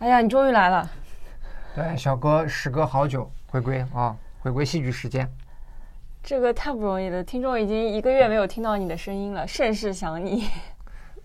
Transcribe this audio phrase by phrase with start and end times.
[0.00, 0.90] 哎呀，你终于来了！
[1.74, 5.30] 对，小哥时隔好久回归啊，回归戏剧时间。
[6.22, 10.48] 这个太不容易了，听众已经一个月没有听到你的声音了，甚是想你。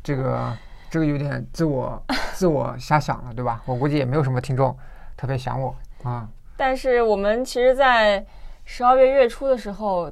[0.03, 0.57] 这个
[0.89, 2.03] 这个有点自我
[2.35, 3.61] 自我瞎想了，对吧？
[3.65, 4.77] 我估计也没有什么听众
[5.15, 6.27] 特别想我啊。
[6.57, 8.25] 但是我们其实，在
[8.65, 10.11] 十二月月初的时候，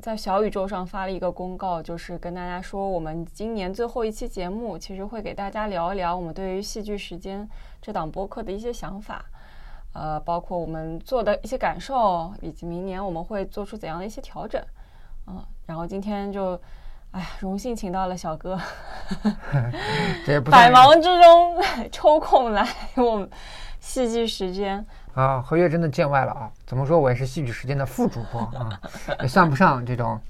[0.00, 7.48] 在小宇宙上发了一个公告，就是跟大家说，我们今年最后一期节目，其实会给大家聊一聊我们对于戏剧时间
[7.80, 9.24] 这档播客的一些想法。
[9.94, 14.62] 呃，包括我们做的一些感受，以及明年我们会做出怎样的一些调整，
[15.26, 16.60] 嗯，然后今天就，
[17.10, 18.56] 哎，荣幸请到了小哥，
[20.50, 21.56] 百忙之中
[21.90, 23.28] 抽空来我们
[23.88, 26.52] 戏剧时间啊，何月真的见外了啊！
[26.66, 28.78] 怎么说我也是戏剧时间的副主播啊，
[29.22, 30.20] 也算不上这种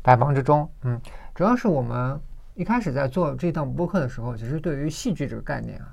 [0.00, 0.98] 百忙之中，嗯，
[1.34, 2.18] 主要是我们
[2.54, 5.92] 一开始在做这档播客的时候，其实对于戏剧这个概念啊，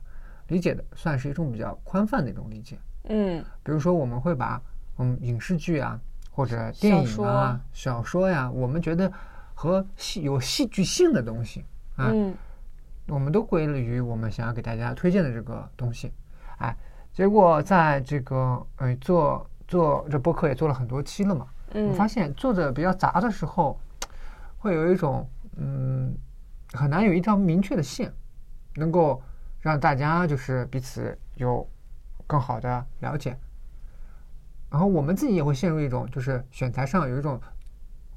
[0.50, 2.78] 理解的算是一种比较宽泛的一种理解。
[3.06, 4.62] 嗯，比如说我们会把
[5.00, 9.12] 嗯影视剧啊或者电影啊小说呀，我们觉得
[9.56, 12.14] 和戏有戏剧性的东西啊，
[13.08, 16.14] 我们都归类于我们想要给大家推荐的这个东西。
[16.60, 16.76] 哎，
[17.18, 23.76] 结果在这个呃做做这播客也做了很多期了嘛，我发现做的比较杂的时候，
[24.60, 26.16] 会有一种嗯
[26.74, 28.14] 很难有一条明确的线，
[28.76, 29.20] 能够
[29.60, 31.68] 让大家就是彼此有。
[32.30, 33.38] 更好的了解，
[34.70, 37.40] 然后我们自己也会陷入一种，就是选材上有一种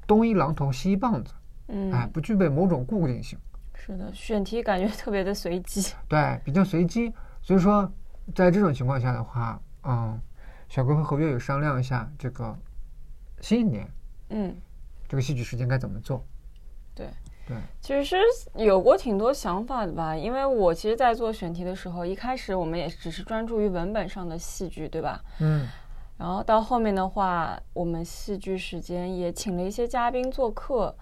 [0.05, 1.33] 东一榔头西一棒子，
[1.69, 3.39] 嗯，哎，不具备某种固定性。
[3.73, 5.93] 是的，选题感觉特别的随机。
[6.09, 7.13] 对，比较随机。
[7.41, 7.89] 所以说，
[8.35, 10.19] 在这种情况下的话，嗯，
[10.69, 12.57] 小哥和何月有商量一下，这个
[13.41, 13.87] 新一年，
[14.29, 14.55] 嗯，
[15.07, 16.25] 这个戏剧时间该怎么做？
[16.95, 17.07] 对。
[17.47, 18.15] 对，其实
[18.53, 25.19] 有过挺多想法的吧，因为我其实，在做选题的时候，一开始我们也只是专注于文本上的戏剧，对吧？
[25.39, 25.67] 嗯。
[26.17, 30.95] 然后到后面的话，我们戏剧时间也请了一些嘉宾做客。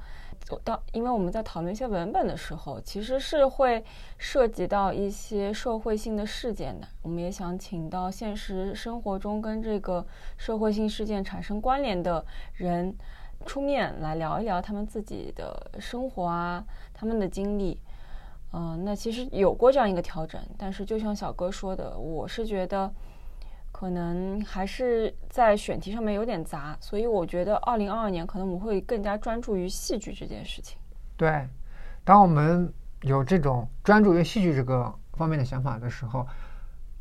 [0.63, 3.83] 到，因为我们在讨论一些文本的时候，其实是会
[4.17, 6.87] 涉及到一些社会性的事件的。
[7.01, 10.05] 我们也想请到现实生活中跟这个
[10.37, 12.95] 社会性事件产生关联的人。
[13.45, 16.61] 出面来聊一聊他们自己的生活啊，
[16.93, 17.79] 他们的经历，
[18.51, 22.93] 嗯，那其实有过这样一个调整，但是就像小哥说的，我是觉得
[23.79, 30.77] 可能还是在选题上面有点杂，所以我觉得二零二二年可能我们会更加专注于戏剧这件事情。
[31.15, 31.47] 对，
[32.03, 32.69] 当我们
[33.03, 36.27] 有这种专注于戏剧这个方面的想法的时候，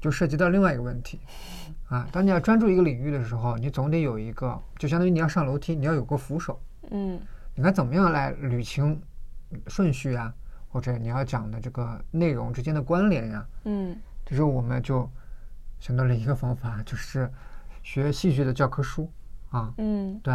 [0.01, 1.19] 就涉及到另外一个问题。
[1.91, 6.61] 啊，当你要专注一个领域的时候，你总得有一个，就相当于你要上楼梯，你要有个扶手。
[6.93, 7.21] 嗯，
[7.57, 9.03] 你该怎么样来捋清
[9.67, 10.33] 顺序啊，
[10.69, 13.45] 或者你要讲的这个内容之间的关联呀？
[13.65, 15.11] 嗯，这时候我们就
[15.81, 17.31] 想到了一个方法，就是
[17.83, 19.11] 学戏剧的教科书
[19.51, 19.73] 啊。
[19.79, 20.35] 嗯，对，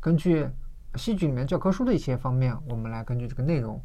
[0.00, 0.48] 根据
[0.96, 3.80] 戏剧里面教科书的一些方面，我们来根据这个内容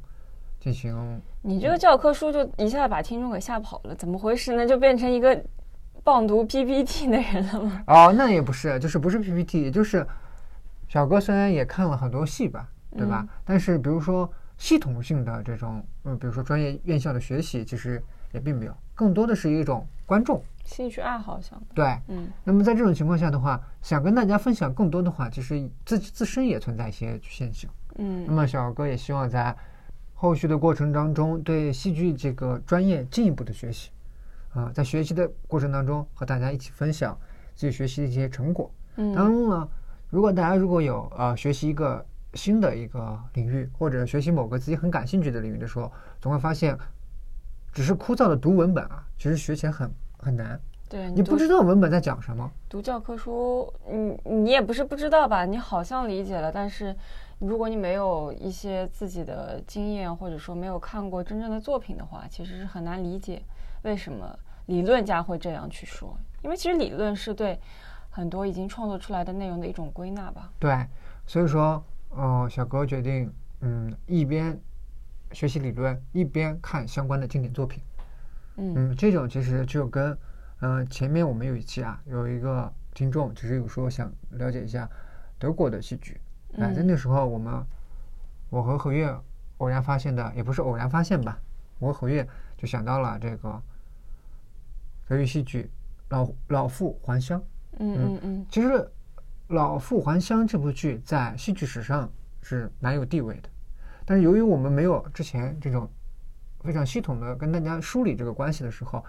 [0.59, 1.22] 进行。
[1.41, 4.66] 你这个教科书就一下把听众给吓跑了，怎么回事呢？
[4.68, 5.44] 就变成一个。
[6.03, 7.84] 棒读 PPT 的人了吗？
[7.88, 10.07] 哦，那也不是，就是不是 PPT，就是
[10.88, 13.28] 小哥虽然也看了很多戏吧，对吧？
[13.44, 18.01] 但是比如说系统性的这种，嗯，比如说专业院校的学习，其实
[18.31, 21.65] 也并没有，更多的是一种观众兴趣爱好上的。
[21.73, 22.27] 对，嗯。
[22.43, 27.69] 那么在这种情况下的话，想跟大家分享更多的话，其实自己自身也存在一些局限性。
[27.97, 28.25] 嗯。
[28.27, 29.55] 那么小哥也希望在
[30.13, 33.91] 后续的过程当中，对戏剧这个专业进一步的学习。
[34.53, 37.15] 啊，在学习的过程当中，和大家一起分享
[37.53, 38.71] 自己学习的一些成果。
[38.95, 39.69] 嗯，当然呢，
[40.09, 46.75] 如果大家如果有呃学习一个新的一个领域，或者学习某个自己很感兴趣的领域的时候，总会发现，
[47.77, 50.59] 只是枯燥的读文本啊，其实学起来很很难。
[50.89, 52.51] 对你不知道文本在讲什么。
[52.68, 55.45] 读教科书，你你也不是不知道吧？
[55.45, 56.95] 你好像理解了，但是
[57.38, 63.44] 如果你没有一些自己的经验，或者说没有看过真正的作品的话，其实是很难理解
[63.83, 64.35] 为什么。
[64.65, 67.59] 理论家会这样去说，因为其实理论是对
[68.09, 70.51] 很多已经创作出来的内容的一种归纳吧。
[70.57, 70.83] 对，
[71.27, 73.31] 所以说，呃，小哥决定，
[73.62, 74.59] 嗯，一边
[75.31, 77.81] 学习理论，一边看相关的经典作品。
[78.57, 80.18] 嗯，这种其实就跟，
[80.62, 84.89] 嗯，前面我们有一期啊，有一个听众其实有说想了解一下
[85.38, 86.19] 德国的戏剧。
[86.57, 87.63] 哎，在那时候，我们
[88.50, 89.13] 我和何月
[89.57, 91.39] 偶然发现的，也不是偶然发现吧，
[91.79, 92.27] 我和何月
[92.57, 93.62] 就想到了这个。
[95.09, 95.63] 德语戏剧
[96.09, 97.39] 《老老妇还乡》，
[97.79, 98.68] 嗯嗯嗯，其实
[99.47, 103.50] 《老妇还乡》这部剧在戏剧史上是蛮有地位的，
[104.09, 105.86] 但是由于我们没有之前这种
[106.62, 109.04] 非常系统的跟大家梳理这个关系的时候，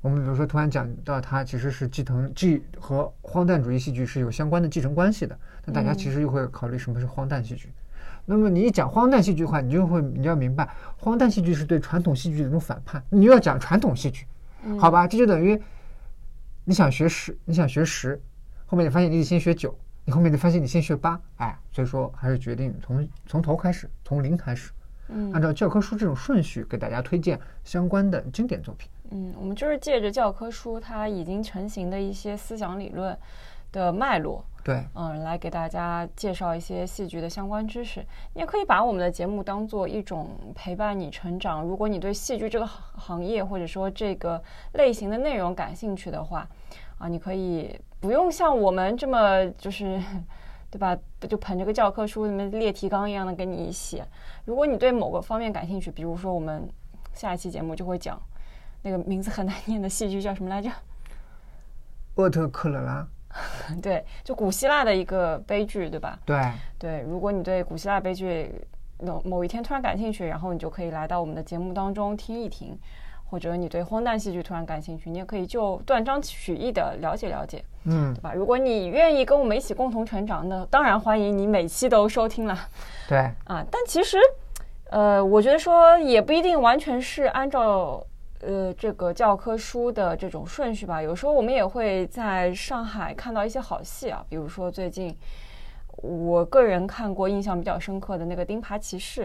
[0.00, 7.68] 我们比如说突然讲到它其实是继承继和荒诞主义戏剧是有相关的继承关系的，那大家其实又会考虑什么是荒诞戏剧。
[8.24, 13.04] 那么你一讲荒诞戏剧的话，你就会你就要明白，荒诞戏剧是对传统戏剧的一种反叛。
[13.10, 14.24] 你又要讲传统戏剧，
[14.80, 15.06] 好吧？
[15.06, 15.60] 这就等于
[16.64, 18.18] 你想学十，你想学十，
[18.64, 24.70] 后面你发现你得先学九，你后面就发现你先学八，哎，所以说还是决定从从头开始，从零开始，
[25.08, 28.88] 嗯，按照教科书这种顺序给大家推荐相关的经典作品。
[29.10, 33.16] 嗯，我们就是借着教科书它已经成型的一些思想理论
[33.70, 38.04] 的脉络，对，嗯，来给大家介绍一些戏剧的相关知识。
[38.32, 41.62] 你也可以把我们的节目当做一种陪伴你成长。
[41.62, 44.42] 如果你对戏剧这个行业或者说这个
[44.72, 46.48] 类型的内容感兴趣的话，
[46.98, 50.00] 啊，你可以不用像我们这么就是，
[50.70, 50.96] 对吧？
[51.28, 54.06] 就捧着个教科书，什么列提纲一样的给你写。
[54.44, 56.68] 如果你对某个方面感兴趣，比如说我们
[57.12, 58.20] 下一期节目就会讲。
[58.86, 60.70] 那个名字很难念的戏剧叫什么来着？
[62.16, 63.08] 厄特克勒拉。
[63.82, 66.18] 对，就古希腊的一个悲剧，对吧？
[66.26, 66.38] 对
[66.78, 67.00] 对。
[67.00, 68.50] 如果你对古希腊悲剧
[68.98, 72.76] 某某一天突然感兴趣，然后你就可以来到我们的节目当中听一听；
[73.24, 78.32] 或者你对荒诞戏剧突然感兴趣，你也可以就断章取义的了解了解，嗯，对吧？
[78.34, 82.58] 如果你愿意跟我们一起共同成长，那当然欢迎你每期都收听了。
[83.08, 84.18] 对 啊，但其实，
[84.90, 88.04] 呃，我觉得说也不一定完全是按照。
[88.46, 95.16] 呃，这个教科书的这种顺序吧，有时候我们也会在上海看到一些好戏啊，比如说最近
[96.02, 99.22] 我个人看过印象比较深刻的那个《钉耙骑士》，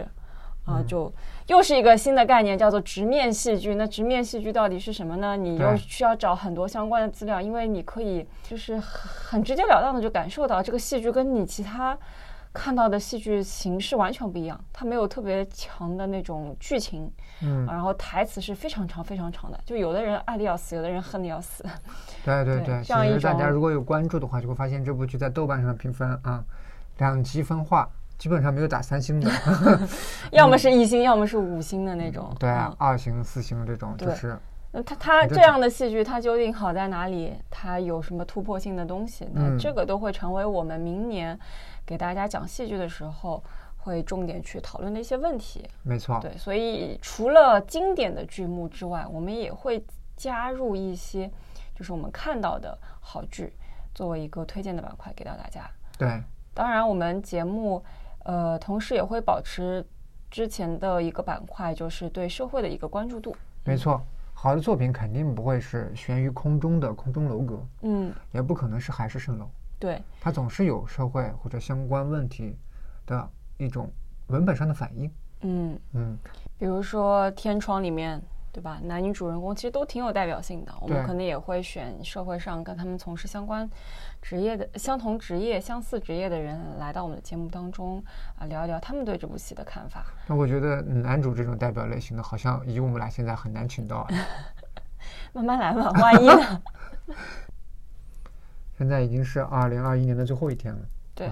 [0.64, 1.12] 啊，就
[1.46, 3.74] 又是一个新的概念，叫做直面戏剧。
[3.74, 5.36] 那直面戏剧到底是什么呢？
[5.36, 11.98] 你又需要找很多相关的资料，因为你可以就是很直截了当的就感受到这个戏剧跟你其他。
[12.52, 17.08] 看到的戏剧形式完全不一样，它没有特别强的那种剧情，
[17.42, 21.64] 嗯，然后台词是非常长非常长的，就有的人爱的要死，有的人恨的要死。
[22.24, 26.42] 对对 对，其实大家如果有关注的话，就会发现这部剧在豆瓣上的评分啊，
[26.98, 27.88] 两极分化，
[28.20, 29.30] 基本上没有打三星的，
[30.30, 32.30] 要么是一星，要么是五星的那种。
[32.38, 34.38] 对，二星、四星这种就是。
[34.72, 37.34] 那它它这样的戏剧，它究竟好在哪里？
[37.50, 39.26] 它有什么突破性的东西？
[39.32, 41.36] 那这个都会成为我们明年。
[41.86, 43.42] 给大家讲戏剧的时候，
[43.78, 45.68] 会重点去讨论的一些问题。
[45.82, 49.82] 没错，对，所以除了经典的剧目之外，我们也会
[50.14, 51.28] 加入一些，
[51.74, 53.52] 就是我们看到的好剧，
[53.92, 55.68] 作为一个推荐的板块给到大家。
[55.98, 56.22] 对，
[56.54, 57.82] 当然我们节目，
[58.24, 59.84] 呃，同时也会保持
[60.30, 63.34] 之前的一个板块，就是对社会的一个关注度。
[63.64, 64.00] 没错，
[64.32, 69.48] 好的作品肯定不会是悬于空中的空中楼阁，嗯，也不可能是海市蜃楼。
[69.78, 72.56] 对，它总是有社会或者相关问题
[73.06, 73.90] 的一种
[74.28, 75.10] 文本上的反应。
[75.42, 76.18] 嗯嗯，
[76.58, 78.22] 比如说《天窗》里面，
[78.52, 78.80] 对吧？
[78.82, 80.72] 男女主人公其实都挺有代表性的。
[80.80, 83.68] 我们可能也会选社会上跟他们从事相关
[84.20, 88.02] 职业的、相同职业、相似职业的人来到我们的节目当中
[88.38, 90.04] 啊，聊一聊他们对这部戏的看法。
[90.26, 93.98] 那我觉得男主这种代表类型的，好像以我们俩现在很难请到。
[93.98, 94.08] 啊
[95.32, 96.62] 慢慢来吧，万一呢？
[98.76, 100.80] 现在已经是二零二一年的最后一天了。
[101.14, 101.30] 对，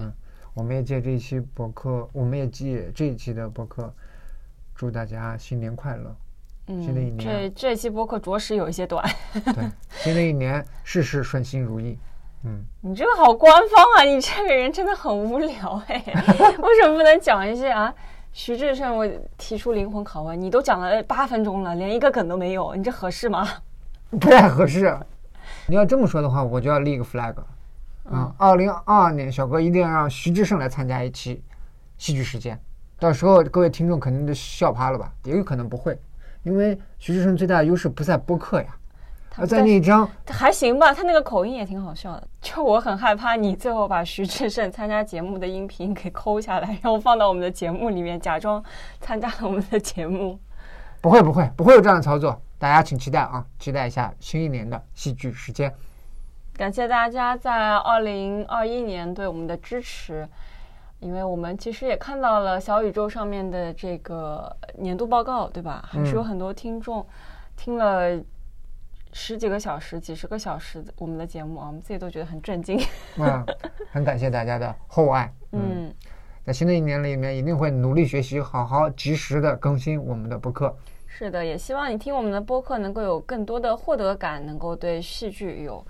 [0.53, 3.93] 我们也借这一期博客，我们也借这一期的博客，
[4.73, 6.15] 祝大家新年快乐。
[6.71, 9.03] 嗯，新的一年，这这期播客着实有一些短。
[9.33, 11.97] 对，新的一年事事顺心如意。
[12.45, 14.03] 嗯， 你这个好官方啊！
[14.03, 17.91] 你这个人真的很无聊哎， 为什么不能讲一些啊？
[18.31, 23.47] 徐志胜，我提出灵魂拷问，你都讲了八分钟了，连一个梗都没有，你这合适吗？
[24.11, 24.95] 不太合适。
[25.65, 27.33] 你要这么说的话，我就要立个 flag，
[28.05, 31.43] 嗯，二零二二年小哥一定要让徐志胜来参加一期
[31.97, 32.59] 戏剧时间，
[32.99, 35.11] 到时候各位听众肯定都笑趴了吧？
[35.23, 35.99] 也有可能不会，
[36.43, 38.67] 因为徐志胜最大的优势不在播客呀，
[39.37, 42.27] 而在那张还行吧，他那个口音也挺好笑的。
[42.41, 48.63] 就我很害怕你最后把徐志胜参加节目的音频给抠下来，然后放到我们的节目里面，假装
[48.99, 50.39] 参加了我们的节目。
[51.01, 52.41] 不会不会不会有这样的操作。
[52.57, 53.45] 大家请期待啊！
[53.57, 55.73] 期待一下新一年的戏剧时间。
[56.57, 60.27] 感谢大家在二零二一年对我们的支持，
[60.99, 65.83] 因为我们其实也看到了小宇宙上面的这个年度报告，对吧？
[65.87, 67.05] 还是有很多听众
[67.55, 68.21] 听了
[69.13, 72.79] 十几个小时、几十个小时我们的节目啊，我们自己都觉得很震惊。
[73.17, 73.45] 啊，
[73.91, 75.33] 很感谢大家的厚爱。
[75.51, 75.93] 嗯，
[76.43, 80.75] 在新的一年里面，一定会努力学习，好好及时的更新我们的播客。
[81.07, 85.85] 是的，也希望你听我们的播客能够有更多的获得感，能够对戏剧有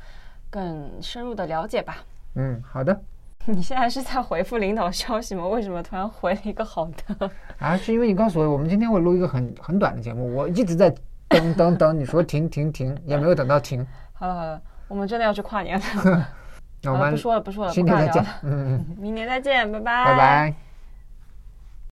[0.49, 1.97] 更深入的了解吧。
[2.35, 3.01] 嗯，好的。
[3.45, 5.47] 你现在是在回复领导消息吗？
[5.47, 7.31] 为什么突然回了一个好的？
[7.57, 10.93] 啊，是因为你告诉我，我们今天会录一个很很短的节目，我一直在
[11.27, 13.85] 等等等，你说停停停，也没有等到停。
[14.13, 16.27] 好了好了，我们真的要去跨年了。
[16.83, 18.23] 那我们不说了不说了，新年再见。
[18.43, 20.05] 嗯嗯，明年再见，拜拜。
[20.05, 20.68] 拜拜。